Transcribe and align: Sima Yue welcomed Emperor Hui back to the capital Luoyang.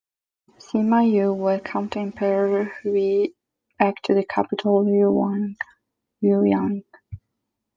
Sima 0.57 1.07
Yue 1.07 1.31
welcomed 1.31 1.95
Emperor 1.95 2.63
Hui 2.81 3.35
back 3.77 4.01
to 4.01 4.15
the 4.15 4.25
capital 4.25 4.83
Luoyang. 4.83 5.53